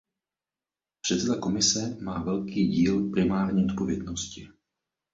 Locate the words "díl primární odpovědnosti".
2.67-4.47